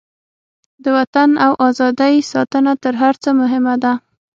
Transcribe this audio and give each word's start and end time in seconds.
د 0.83 0.85
وطن 0.97 1.29
او 1.45 1.51
ازادۍ 1.67 2.15
ساتنه 2.31 2.73
تر 2.83 2.93
هر 3.01 3.15
څه 3.23 3.29
مهمه 3.41 3.75
ده. 3.83 3.93